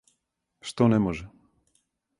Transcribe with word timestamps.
Што 0.71 0.89
не 0.95 0.99
може? 1.07 1.31